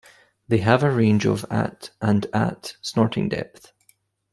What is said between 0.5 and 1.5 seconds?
have a range of